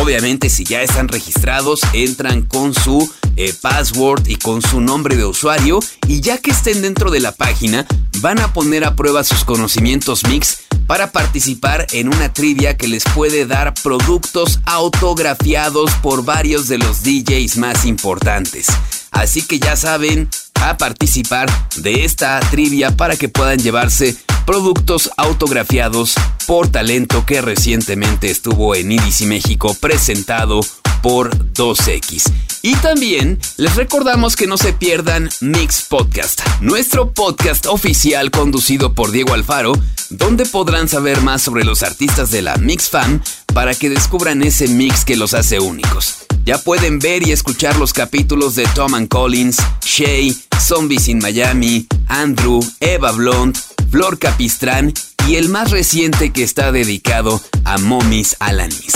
Obviamente 0.04 0.50
si 0.50 0.64
ya 0.64 0.82
están 0.82 1.08
registrados, 1.08 1.80
entran 1.94 2.42
con 2.42 2.74
su 2.74 3.10
eh, 3.36 3.54
password 3.58 4.28
y 4.28 4.36
con 4.36 4.60
su 4.60 4.82
nombre 4.82 5.16
de 5.16 5.24
usuario 5.24 5.80
y 6.06 6.20
ya 6.20 6.36
que 6.36 6.50
estén 6.50 6.82
dentro 6.82 7.10
de 7.10 7.20
la 7.20 7.32
página, 7.32 7.86
van 8.20 8.38
a 8.38 8.52
poner 8.52 8.84
a 8.84 8.96
prueba 8.96 9.24
sus 9.24 9.44
conocimientos 9.44 10.24
mix 10.28 10.58
para 10.86 11.10
participar 11.10 11.86
en 11.92 12.08
una 12.08 12.30
trivia 12.30 12.76
que 12.76 12.86
les 12.86 13.02
puede 13.14 13.46
dar 13.46 13.72
productos 13.82 14.60
autografiados 14.66 15.90
por 16.02 16.22
varios 16.22 16.68
de 16.68 16.76
los 16.76 17.02
DJs 17.02 17.56
más 17.56 17.86
importantes. 17.86 18.66
Así 19.10 19.40
que 19.40 19.58
ya 19.58 19.74
saben, 19.74 20.28
a 20.64 20.78
participar 20.78 21.48
de 21.76 22.04
esta 22.04 22.40
trivia 22.50 22.96
para 22.96 23.16
que 23.16 23.28
puedan 23.28 23.58
llevarse 23.58 24.16
productos 24.46 25.10
autografiados 25.16 26.14
por 26.46 26.68
talento 26.68 27.24
que 27.26 27.40
recientemente 27.40 28.30
estuvo 28.30 28.74
en 28.74 28.92
IDC 28.92 29.22
México 29.26 29.74
presentado 29.80 30.60
por 31.02 31.36
2X. 31.52 32.32
Y 32.62 32.74
también 32.76 33.38
les 33.58 33.76
recordamos 33.76 34.36
que 34.36 34.46
no 34.46 34.56
se 34.56 34.72
pierdan 34.72 35.28
Mix 35.40 35.82
Podcast, 35.88 36.40
nuestro 36.60 37.12
podcast 37.12 37.66
oficial 37.66 38.30
conducido 38.30 38.94
por 38.94 39.10
Diego 39.10 39.34
Alfaro, 39.34 39.74
donde 40.08 40.46
podrán 40.46 40.88
saber 40.88 41.20
más 41.20 41.42
sobre 41.42 41.64
los 41.64 41.82
artistas 41.82 42.30
de 42.30 42.40
la 42.40 42.56
Mix 42.56 42.88
Fan 42.88 43.22
para 43.52 43.74
que 43.74 43.90
descubran 43.90 44.42
ese 44.42 44.68
mix 44.68 45.04
que 45.04 45.16
los 45.16 45.34
hace 45.34 45.60
únicos. 45.60 46.23
Ya 46.44 46.58
pueden 46.58 46.98
ver 46.98 47.26
y 47.26 47.32
escuchar 47.32 47.76
los 47.76 47.94
capítulos 47.94 48.54
de 48.54 48.66
Tom 48.74 48.94
and 48.94 49.08
Collins, 49.08 49.56
Shay, 49.82 50.36
Zombies 50.60 51.08
in 51.08 51.18
Miami, 51.18 51.86
Andrew, 52.08 52.60
Eva 52.80 53.12
Blond, 53.12 53.56
Flor 53.90 54.18
Capistrán 54.18 54.92
y 55.26 55.36
el 55.36 55.48
más 55.48 55.70
reciente 55.70 56.32
que 56.32 56.42
está 56.42 56.70
dedicado 56.70 57.40
a 57.64 57.78
Momis 57.78 58.36
Alanis. 58.40 58.92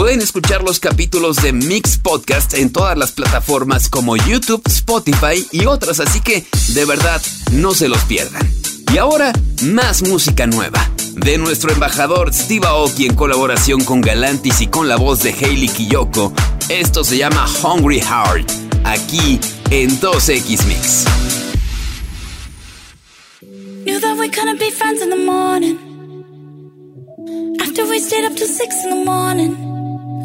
Pueden 0.00 0.22
escuchar 0.22 0.62
los 0.62 0.80
capítulos 0.80 1.36
de 1.42 1.52
Mix 1.52 1.98
Podcast 1.98 2.54
en 2.54 2.72
todas 2.72 2.96
las 2.96 3.12
plataformas 3.12 3.90
como 3.90 4.16
YouTube, 4.16 4.62
Spotify 4.64 5.46
y 5.52 5.66
otras, 5.66 6.00
así 6.00 6.22
que 6.22 6.46
de 6.68 6.86
verdad 6.86 7.20
no 7.52 7.74
se 7.74 7.86
los 7.86 8.00
pierdan. 8.04 8.50
Y 8.94 8.96
ahora, 8.96 9.30
más 9.62 10.00
música 10.00 10.46
nueva. 10.46 10.90
De 11.16 11.36
nuestro 11.36 11.70
embajador 11.70 12.32
Steve 12.32 12.66
Aoki 12.66 13.04
en 13.04 13.14
colaboración 13.14 13.84
con 13.84 14.00
Galantis 14.00 14.62
y 14.62 14.68
con 14.68 14.88
la 14.88 14.96
voz 14.96 15.22
de 15.22 15.34
Hailey 15.34 15.68
Kiyoko. 15.68 16.32
Esto 16.70 17.04
se 17.04 17.18
llama 17.18 17.46
Hungry 17.62 18.00
Heart, 18.00 18.50
aquí 18.84 19.38
en 19.68 20.00
2X 20.00 20.64
Mix. 20.64 21.04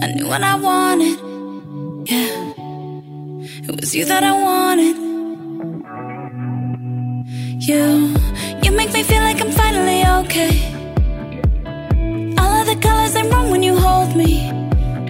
I 0.01 0.11
knew 0.13 0.27
what 0.27 0.43
I 0.43 0.55
wanted. 0.55 1.17
Yeah, 2.09 2.53
it 3.67 3.79
was 3.79 3.95
you 3.95 4.05
that 4.05 4.23
I 4.23 4.33
wanted. 4.47 4.97
You, 7.67 8.13
you 8.61 8.71
make 8.71 8.91
me 8.93 9.03
feel 9.03 9.21
like 9.21 9.39
I'm 9.41 9.51
finally 9.51 10.01
okay. 10.21 10.55
All 12.37 12.61
of 12.61 12.67
the 12.67 12.77
colors 12.81 13.13
they 13.13 13.23
run 13.29 13.49
when 13.49 13.63
you 13.63 13.75
hold 13.77 14.15
me, 14.15 14.49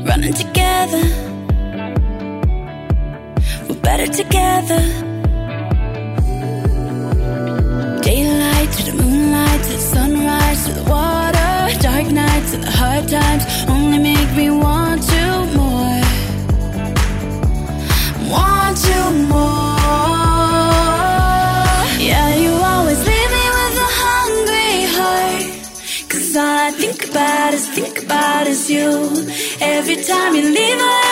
running 0.08 0.34
together. 0.34 1.04
We're 3.68 3.82
better 3.82 4.08
together. 4.08 4.82
Daylight 8.02 8.72
to 8.74 8.84
the 8.84 8.94
moonlight 9.02 9.64
to 9.64 9.70
the 9.74 9.80
sunrise 9.80 10.66
to 10.68 10.74
the 10.74 10.84
water. 10.90 11.45
Dark 11.74 12.12
nights 12.12 12.54
and 12.54 12.64
the 12.64 12.72
hard 12.72 13.08
times 13.08 13.44
only 13.68 13.98
make 13.98 14.32
me 14.36 14.50
want 14.50 15.02
you 15.16 15.32
more. 15.58 16.02
Want 18.30 18.80
you 18.90 19.04
more. 19.34 19.76
Yeah, 22.10 22.36
you 22.44 22.52
always 22.52 23.00
leave 23.10 23.32
me 23.38 23.46
with 23.58 23.86
a 23.88 23.90
hungry 24.04 24.76
heart. 24.96 26.10
Cause 26.10 26.36
all 26.36 26.58
I 26.68 26.72
think 26.72 27.10
about 27.10 27.54
is, 27.54 27.68
think 27.70 28.04
about 28.04 28.48
is 28.48 28.70
you. 28.70 28.90
Every 29.60 29.98
time 30.04 30.36
you 30.36 30.44
leave, 30.44 30.80
I 30.80 31.05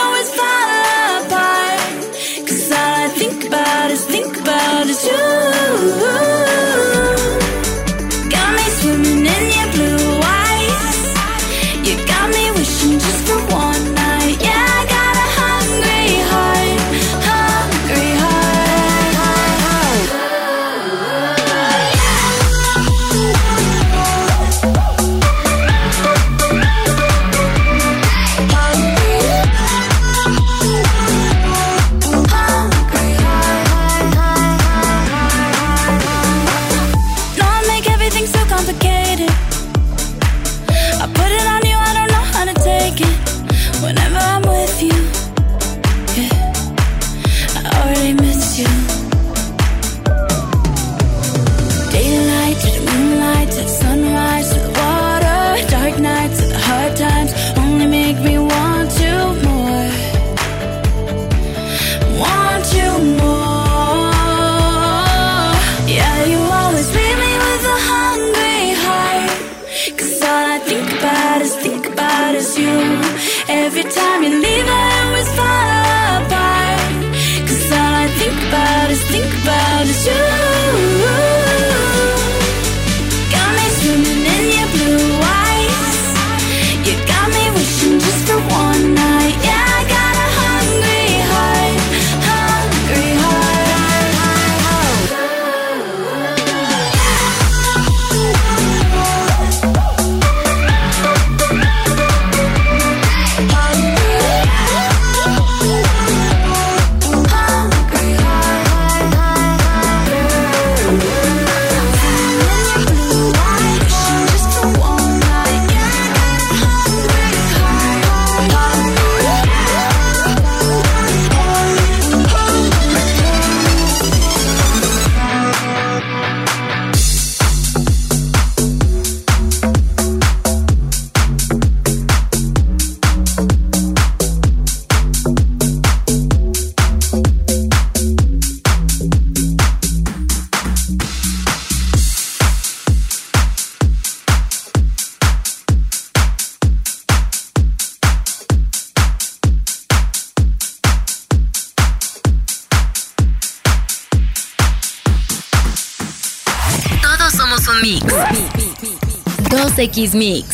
2X 159.84 160.16
Mix. 160.16 160.48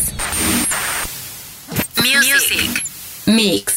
Music. 1.98 2.84
Mix. 3.28 3.76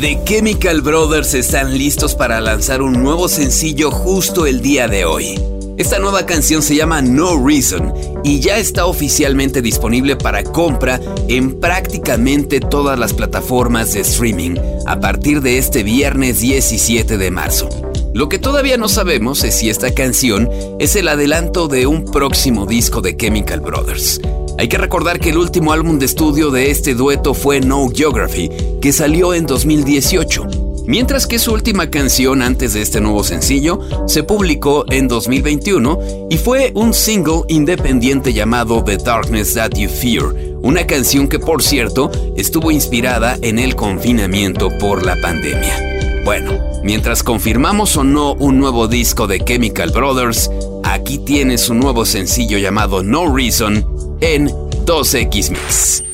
The 0.00 0.18
Chemical 0.24 0.80
Brothers 0.80 1.34
están 1.34 1.76
listos 1.76 2.14
para 2.14 2.40
lanzar 2.40 2.80
un 2.80 2.94
nuevo 2.94 3.28
sencillo 3.28 3.90
justo 3.90 4.46
el 4.46 4.62
día 4.62 4.88
de 4.88 5.04
hoy. 5.04 5.38
Esta 5.76 5.98
nueva 5.98 6.24
canción 6.24 6.62
se 6.62 6.76
llama 6.76 7.02
No 7.02 7.46
Reason 7.46 7.92
y 8.24 8.40
ya 8.40 8.56
está 8.56 8.86
oficialmente 8.86 9.60
disponible 9.60 10.16
para 10.16 10.44
compra 10.44 10.98
en 11.28 11.60
prácticamente 11.60 12.60
todas 12.60 12.98
las 12.98 13.12
plataformas 13.12 13.92
de 13.92 14.00
streaming 14.00 14.56
a 14.86 14.98
partir 14.98 15.42
de 15.42 15.58
este 15.58 15.82
viernes 15.82 16.40
17 16.40 17.18
de 17.18 17.30
marzo. 17.30 17.83
Lo 18.14 18.28
que 18.28 18.38
todavía 18.38 18.76
no 18.76 18.88
sabemos 18.88 19.42
es 19.42 19.56
si 19.56 19.68
esta 19.68 19.92
canción 19.92 20.48
es 20.78 20.94
el 20.94 21.08
adelanto 21.08 21.66
de 21.66 21.88
un 21.88 22.04
próximo 22.04 22.64
disco 22.64 23.00
de 23.00 23.16
Chemical 23.16 23.58
Brothers. 23.58 24.20
Hay 24.56 24.68
que 24.68 24.78
recordar 24.78 25.18
que 25.18 25.30
el 25.30 25.36
último 25.36 25.72
álbum 25.72 25.98
de 25.98 26.06
estudio 26.06 26.52
de 26.52 26.70
este 26.70 26.94
dueto 26.94 27.34
fue 27.34 27.58
No 27.60 27.88
Geography, 27.92 28.50
que 28.80 28.92
salió 28.92 29.34
en 29.34 29.46
2018 29.46 30.46
mientras 30.86 31.26
que 31.26 31.38
su 31.38 31.52
última 31.52 31.90
canción 31.90 32.42
antes 32.42 32.74
de 32.74 32.82
este 32.82 33.00
nuevo 33.00 33.24
sencillo 33.24 33.80
se 34.06 34.22
publicó 34.22 34.84
en 34.90 35.08
2021 35.08 35.98
y 36.30 36.36
fue 36.36 36.72
un 36.74 36.92
single 36.92 37.40
independiente 37.48 38.32
llamado 38.32 38.84
The 38.84 38.98
Darkness 38.98 39.54
That 39.54 39.70
You 39.76 39.88
Fear, 39.88 40.34
una 40.62 40.86
canción 40.86 41.26
que 41.26 41.38
por 41.38 41.62
cierto 41.62 42.12
estuvo 42.36 42.70
inspirada 42.70 43.38
en 43.40 43.58
el 43.58 43.74
confinamiento 43.74 44.68
por 44.78 45.04
la 45.04 45.16
pandemia. 45.20 45.93
Bueno, 46.24 46.58
mientras 46.82 47.22
confirmamos 47.22 47.98
o 47.98 48.02
no 48.02 48.32
un 48.32 48.58
nuevo 48.58 48.88
disco 48.88 49.26
de 49.26 49.44
Chemical 49.44 49.90
Brothers, 49.90 50.50
aquí 50.82 51.18
tienes 51.18 51.60
su 51.60 51.74
nuevo 51.74 52.06
sencillo 52.06 52.56
llamado 52.56 53.02
No 53.02 53.34
Reason 53.34 53.86
en 54.22 54.48
2X 54.48 55.50
Mix. 55.50 56.13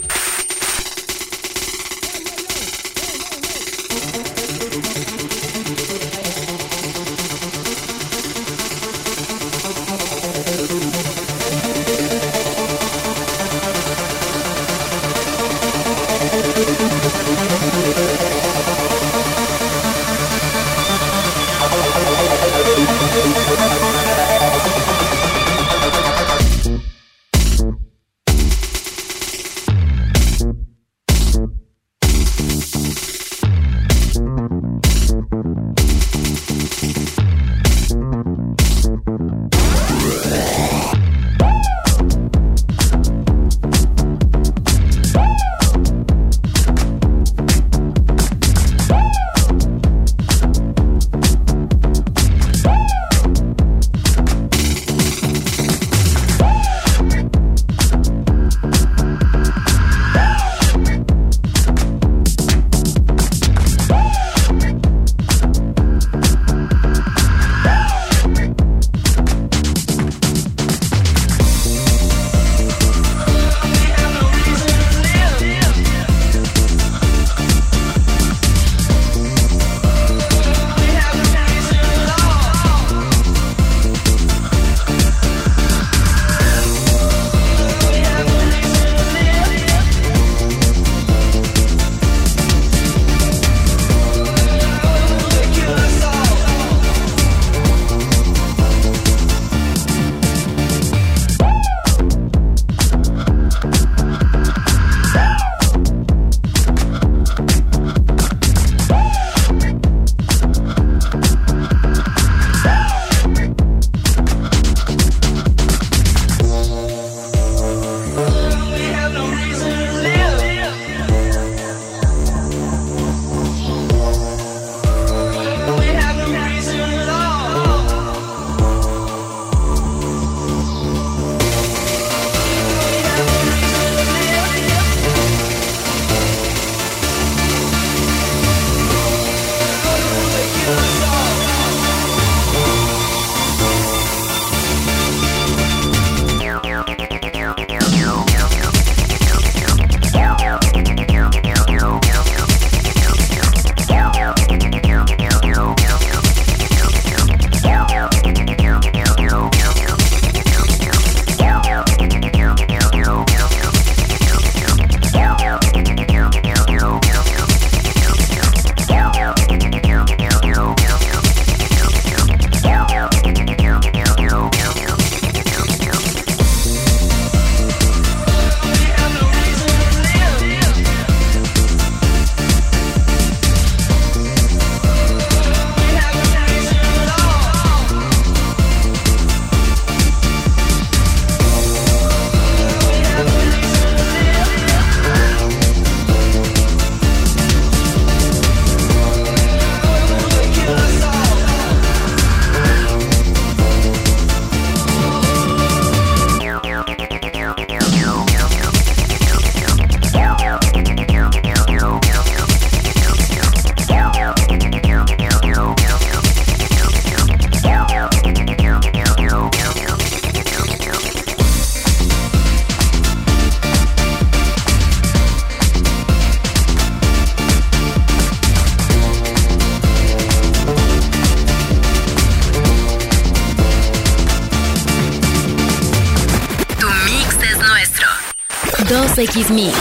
X 239.21 239.51
Mix. 239.51 239.77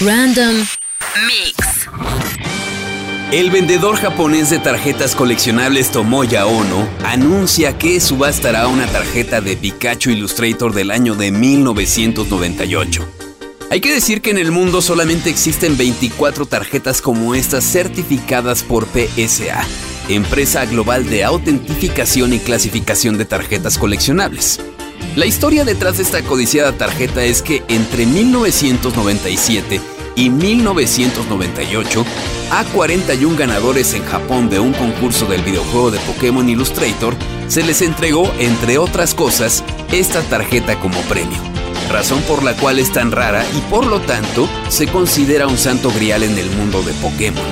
Random 0.00 0.54
Mix. 1.26 1.88
El 3.32 3.50
vendedor 3.50 3.96
japonés 3.96 4.50
de 4.50 4.60
tarjetas 4.60 5.16
coleccionables 5.16 5.90
Tomoya 5.90 6.46
Ono 6.46 6.88
anuncia 7.04 7.76
que 7.76 7.98
subastará 7.98 8.68
una 8.68 8.86
tarjeta 8.86 9.40
de 9.40 9.56
Pikachu 9.56 10.10
Illustrator 10.10 10.72
del 10.74 10.92
año 10.92 11.16
de 11.16 11.32
1998. 11.32 13.08
Hay 13.70 13.80
que 13.80 13.92
decir 13.92 14.22
que 14.22 14.30
en 14.30 14.38
el 14.38 14.52
mundo 14.52 14.80
solamente 14.80 15.28
existen 15.28 15.76
24 15.76 16.46
tarjetas 16.46 17.02
como 17.02 17.34
estas 17.34 17.64
certificadas 17.64 18.62
por 18.62 18.86
PSA, 18.86 19.66
empresa 20.08 20.66
global 20.66 21.10
de 21.10 21.24
autentificación 21.24 22.32
y 22.32 22.38
clasificación 22.38 23.18
de 23.18 23.24
tarjetas 23.24 23.76
coleccionables. 23.76 24.60
La 25.14 25.26
historia 25.26 25.66
detrás 25.66 25.98
de 25.98 26.04
esta 26.04 26.22
codiciada 26.22 26.72
tarjeta 26.72 27.22
es 27.22 27.42
que 27.42 27.62
entre 27.68 28.06
1997 28.06 29.78
y 30.16 30.30
1998, 30.30 32.06
a 32.50 32.64
41 32.64 33.36
ganadores 33.36 33.92
en 33.92 34.04
Japón 34.06 34.48
de 34.48 34.58
un 34.58 34.72
concurso 34.72 35.26
del 35.26 35.42
videojuego 35.42 35.90
de 35.90 35.98
Pokémon 36.00 36.48
Illustrator 36.48 37.14
se 37.46 37.62
les 37.62 37.82
entregó, 37.82 38.32
entre 38.38 38.78
otras 38.78 39.14
cosas, 39.14 39.62
esta 39.92 40.22
tarjeta 40.22 40.80
como 40.80 40.98
premio, 41.02 41.38
razón 41.90 42.22
por 42.22 42.42
la 42.42 42.56
cual 42.56 42.78
es 42.78 42.90
tan 42.90 43.12
rara 43.12 43.44
y 43.54 43.60
por 43.70 43.84
lo 43.84 44.00
tanto 44.00 44.48
se 44.70 44.86
considera 44.86 45.46
un 45.46 45.58
santo 45.58 45.92
grial 45.92 46.22
en 46.22 46.38
el 46.38 46.48
mundo 46.52 46.82
de 46.82 46.94
Pokémon. 46.94 47.44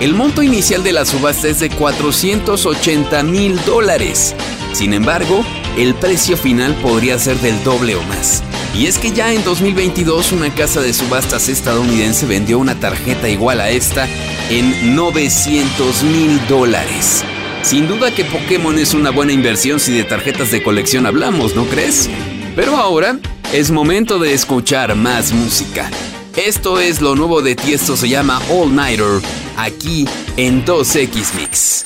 El 0.00 0.14
monto 0.14 0.42
inicial 0.42 0.82
de 0.82 0.92
la 0.92 1.06
subasta 1.06 1.48
es 1.48 1.60
de 1.60 1.70
480 1.70 3.22
mil 3.22 3.62
dólares. 3.64 4.34
Sin 4.72 4.94
embargo, 4.94 5.44
el 5.76 5.94
precio 5.94 6.36
final 6.36 6.74
podría 6.76 7.18
ser 7.18 7.36
del 7.38 7.62
doble 7.64 7.96
o 7.96 8.02
más. 8.04 8.42
Y 8.74 8.86
es 8.86 8.98
que 8.98 9.12
ya 9.12 9.32
en 9.32 9.42
2022 9.44 10.32
una 10.32 10.54
casa 10.54 10.80
de 10.80 10.92
subastas 10.92 11.48
estadounidense 11.48 12.26
vendió 12.26 12.58
una 12.58 12.78
tarjeta 12.78 13.28
igual 13.28 13.60
a 13.60 13.70
esta 13.70 14.08
en 14.48 14.94
900 14.94 16.02
mil 16.04 16.40
dólares. 16.48 17.24
Sin 17.62 17.88
duda 17.88 18.14
que 18.14 18.24
Pokémon 18.24 18.78
es 18.78 18.94
una 18.94 19.10
buena 19.10 19.32
inversión 19.32 19.80
si 19.80 19.92
de 19.92 20.04
tarjetas 20.04 20.50
de 20.50 20.62
colección 20.62 21.06
hablamos, 21.06 21.54
¿no 21.54 21.64
crees? 21.66 22.08
Pero 22.56 22.76
ahora 22.76 23.18
es 23.52 23.70
momento 23.70 24.18
de 24.18 24.32
escuchar 24.32 24.94
más 24.94 25.32
música. 25.32 25.90
Esto 26.36 26.80
es 26.80 27.00
lo 27.00 27.16
nuevo 27.16 27.42
de 27.42 27.56
Tiesto, 27.56 27.96
se 27.96 28.08
llama 28.08 28.40
All 28.50 28.74
Nighter, 28.74 29.20
aquí 29.56 30.06
en 30.36 30.64
2X 30.64 31.34
Mix. 31.34 31.84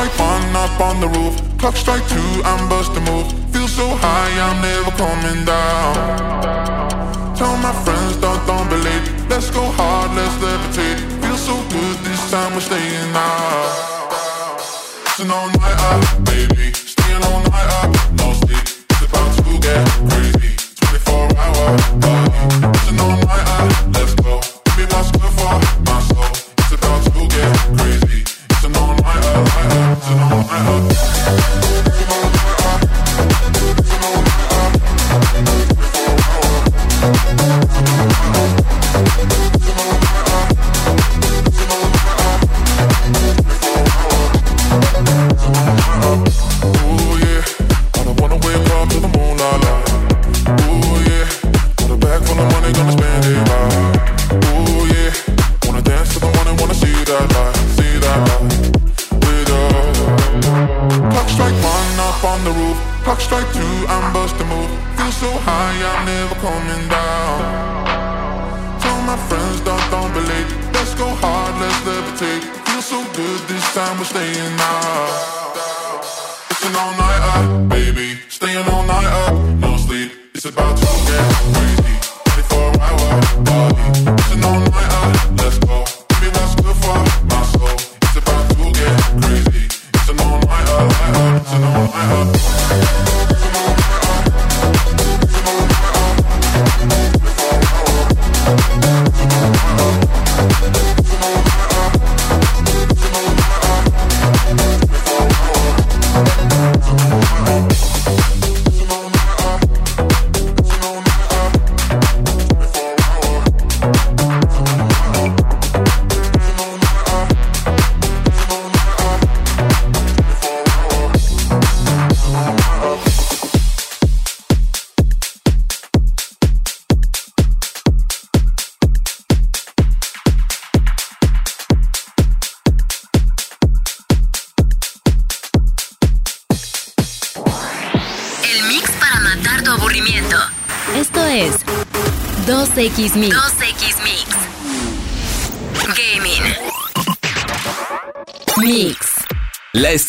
strike 0.00 0.18
one 0.18 0.56
up 0.56 0.80
on 0.80 1.00
the 1.00 1.08
roof. 1.08 1.34
Clock 1.58 1.76
strike 1.76 2.06
two, 2.08 2.30
I'm 2.44 2.68
busting 2.68 3.04
moves. 3.04 3.32
Feel 3.52 3.68
so 3.68 3.86
high, 4.00 4.32
I'm 4.46 4.62
never 4.62 4.90
coming 4.96 5.44
down. 5.44 7.36
Tell 7.36 7.56
my 7.58 7.72
friends, 7.84 8.16
don't, 8.16 8.40
don't 8.46 8.68
be 8.70 8.76
late. 8.76 9.04
Let's 9.28 9.50
go 9.50 9.62
hard, 9.76 10.10
let's 10.16 10.34
levitate. 10.40 10.98
Feel 11.22 11.36
so 11.36 11.54
good, 11.68 11.96
this 12.04 12.30
time 12.30 12.54
we're 12.54 12.60
staying 12.60 13.12
out. 13.14 14.56
Staying 15.14 15.30
an 15.30 15.36
all-nighter, 15.36 16.22
baby. 16.24 16.72
Staying 16.72 17.22
all-nighter, 17.22 17.88
no 18.16 18.32
sleep. 18.40 18.64
It's 18.90 19.02
about 19.04 19.30
to 19.36 19.58
get 19.60 20.09
x 81.42 82.19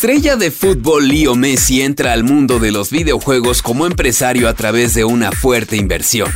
estrella 0.02 0.34
de 0.34 0.50
fútbol 0.50 1.06
Leo 1.06 1.36
Messi 1.36 1.80
entra 1.80 2.12
al 2.12 2.24
mundo 2.24 2.58
de 2.58 2.72
los 2.72 2.90
videojuegos 2.90 3.62
como 3.62 3.86
empresario 3.86 4.48
a 4.48 4.54
través 4.54 4.94
de 4.94 5.04
una 5.04 5.30
fuerte 5.30 5.76
inversión. 5.76 6.28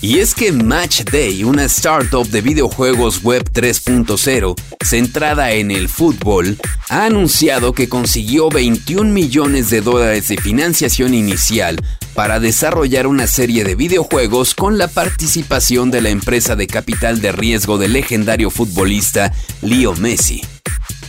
Y 0.00 0.20
es 0.20 0.34
que 0.34 0.50
Match 0.50 1.02
Day, 1.02 1.44
una 1.44 1.64
startup 1.64 2.26
de 2.26 2.40
videojuegos 2.40 3.22
web 3.22 3.44
3.0 3.52 4.54
centrada 4.82 5.52
en 5.52 5.72
el 5.72 5.90
fútbol, 5.90 6.56
ha 6.88 7.04
anunciado 7.04 7.74
que 7.74 7.90
consiguió 7.90 8.48
21 8.48 9.12
millones 9.12 9.68
de 9.68 9.82
dólares 9.82 10.28
de 10.28 10.38
financiación 10.38 11.12
inicial 11.12 11.76
para 12.14 12.40
desarrollar 12.40 13.06
una 13.06 13.26
serie 13.26 13.62
de 13.64 13.74
videojuegos 13.74 14.54
con 14.54 14.78
la 14.78 14.88
participación 14.88 15.90
de 15.90 16.00
la 16.00 16.08
empresa 16.08 16.56
de 16.56 16.66
capital 16.66 17.20
de 17.20 17.32
riesgo 17.32 17.76
del 17.76 17.92
legendario 17.92 18.48
futbolista 18.48 19.34
Leo 19.60 19.94
Messi. 19.96 20.40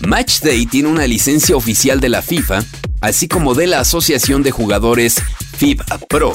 Matchday 0.01 0.65
tiene 0.65 0.89
una 0.89 1.07
licencia 1.07 1.55
oficial 1.55 1.99
de 1.99 2.09
la 2.09 2.21
FIFA, 2.21 2.63
así 3.01 3.27
como 3.27 3.55
de 3.55 3.67
la 3.67 3.79
Asociación 3.79 4.43
de 4.43 4.51
Jugadores 4.51 5.21
FIBA 5.57 5.99
Pro. 6.07 6.33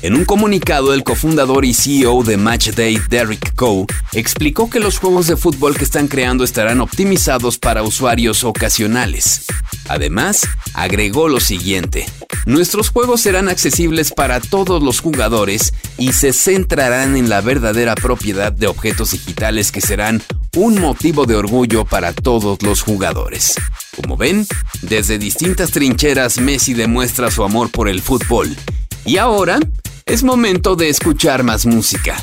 En 0.00 0.14
un 0.14 0.24
comunicado, 0.24 0.94
el 0.94 1.02
cofundador 1.02 1.64
y 1.64 1.74
CEO 1.74 2.22
de 2.22 2.36
Matchday, 2.36 3.00
Derek 3.08 3.54
Coe, 3.56 3.86
explicó 4.12 4.70
que 4.70 4.78
los 4.78 4.98
juegos 4.98 5.26
de 5.26 5.36
fútbol 5.36 5.76
que 5.76 5.82
están 5.82 6.06
creando 6.06 6.44
estarán 6.44 6.80
optimizados 6.80 7.58
para 7.58 7.82
usuarios 7.82 8.44
ocasionales. 8.44 9.46
Además, 9.88 10.46
agregó 10.74 11.28
lo 11.28 11.40
siguiente. 11.40 12.06
Nuestros 12.46 12.90
juegos 12.90 13.22
serán 13.22 13.48
accesibles 13.48 14.12
para 14.12 14.40
todos 14.40 14.82
los 14.82 15.00
jugadores 15.00 15.72
y 15.96 16.12
se 16.12 16.32
centrarán 16.32 17.16
en 17.16 17.28
la 17.28 17.40
verdadera 17.40 17.96
propiedad 17.96 18.52
de 18.52 18.68
objetos 18.68 19.10
digitales 19.10 19.72
que 19.72 19.80
serán 19.80 20.22
un 20.58 20.80
motivo 20.80 21.24
de 21.24 21.36
orgullo 21.36 21.84
para 21.84 22.12
todos 22.12 22.60
los 22.62 22.82
jugadores. 22.82 23.54
Como 23.94 24.16
ven, 24.16 24.44
desde 24.82 25.16
distintas 25.16 25.70
trincheras 25.70 26.40
Messi 26.40 26.74
demuestra 26.74 27.30
su 27.30 27.44
amor 27.44 27.70
por 27.70 27.88
el 27.88 28.02
fútbol. 28.02 28.56
Y 29.04 29.18
ahora 29.18 29.60
es 30.04 30.24
momento 30.24 30.74
de 30.74 30.88
escuchar 30.88 31.44
más 31.44 31.64
música. 31.64 32.16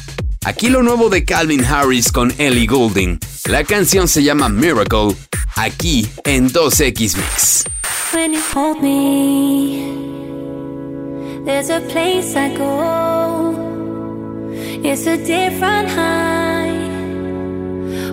Aquí 0.44 0.68
lo 0.68 0.84
nuevo 0.84 1.10
de 1.10 1.24
Calvin 1.24 1.64
Harris 1.64 2.12
con 2.12 2.34
Ellie 2.38 2.68
Goulding. 2.68 3.20
La 3.46 3.64
canción 3.64 4.10
se 4.10 4.22
llama 4.22 4.50
Miracle, 4.50 5.16
aquí 5.56 6.06
en 6.26 6.52
2X 6.52 7.16
Mix. 7.16 7.64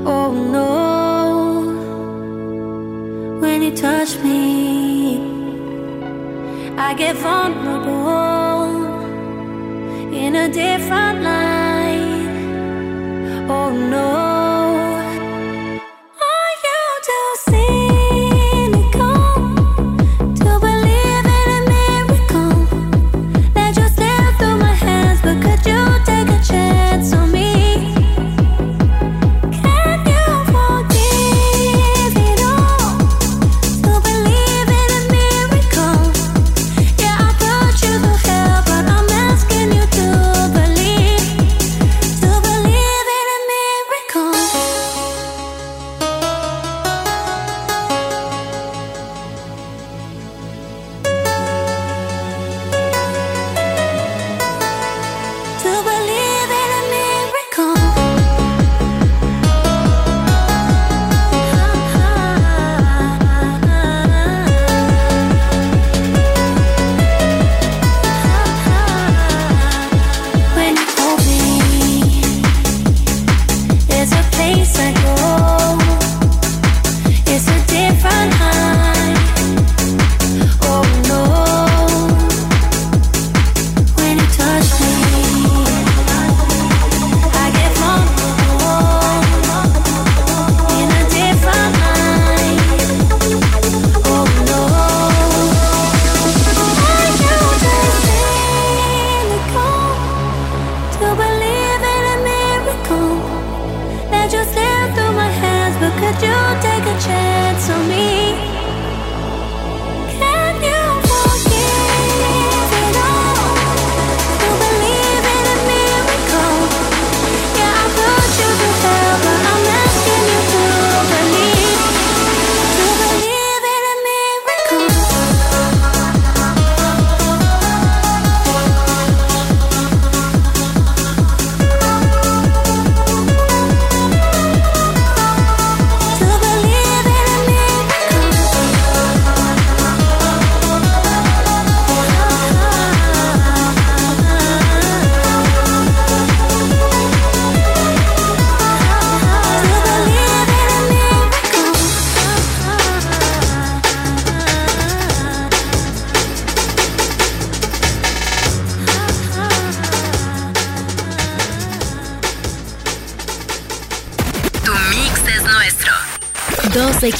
Oh 0.04 0.32
no. 0.32 1.68
When 3.40 3.62
you 3.62 3.76
touch 3.76 4.18
me, 4.18 5.20
I 6.76 6.94
get 6.94 7.14
vulnerable 7.16 7.92
in 10.12 10.34
a 10.34 10.48
different 10.48 11.22
light. 11.22 12.28
Oh 13.48 13.70
no. 13.70 14.08
Are 16.30 16.52
you 16.64 16.80
cynical 17.04 17.81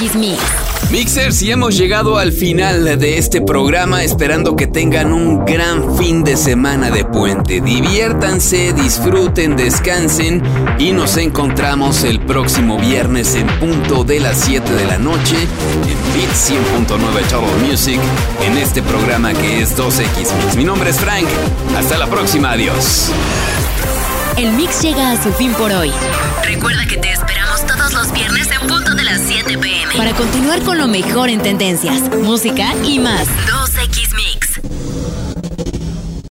2X 0.03 0.15
Mix. 0.17 0.41
Mixers, 0.91 1.43
y 1.43 1.53
hemos 1.53 1.77
llegado 1.77 2.19
al 2.19 2.33
final 2.33 2.99
de 2.99 3.19
este 3.19 3.41
programa 3.41 4.03
esperando 4.03 4.57
que 4.57 4.67
tengan 4.67 5.13
un 5.13 5.45
gran 5.45 5.97
fin 5.97 6.25
de 6.25 6.37
semana 6.37 6.91
de 6.91 7.05
puente. 7.05 7.61
Diviértanse, 7.61 8.73
disfruten, 8.73 9.57
descansen 9.57 10.43
y 10.79 10.93
nos 10.93 11.17
encontramos 11.17 12.03
el 12.03 12.21
próximo 12.21 12.79
viernes 12.79 13.35
en 13.37 13.47
punto 13.59 14.05
de 14.05 14.21
las 14.21 14.41
7 14.41 14.73
de 14.73 14.85
la 14.87 14.99
noche 14.99 15.37
en 15.37 16.15
Beat 16.15 16.89
100.9 16.89 17.23
Total 17.31 17.69
Music 17.69 18.01
en 18.45 18.59
este 18.59 18.83
programa 18.83 19.33
que 19.33 19.63
es 19.63 19.77
2X 19.77 20.03
Mix. 20.17 20.57
Mi 20.57 20.65
nombre 20.65 20.91
es 20.91 20.97
Frank. 20.97 21.27
Hasta 21.77 21.97
la 21.97 22.09
próxima. 22.09 22.51
Adiós. 22.51 23.13
El 24.37 24.51
mix 24.53 24.81
llega 24.81 25.13
a 25.13 25.23
su 25.23 25.31
fin 25.35 25.53
por 25.53 25.71
hoy. 25.71 25.93
Recuerda 26.45 26.87
que 26.87 26.97
te 26.97 27.13
esperamos 27.13 27.67
todos 27.67 27.93
los 27.93 28.13
viernes 28.13 28.49
en 28.51 28.67
punto 28.67 28.92
de 28.92 28.92
las 28.92 28.92
7 29.47 29.59
pm 29.59 29.97
para 29.97 30.15
continuar 30.15 30.63
con 30.63 30.79
lo 30.79 30.87
mejor 30.87 31.29
en 31.29 31.41
tendencias, 31.41 32.03
música 32.17 32.75
y 32.85 32.99
más. 32.99 33.29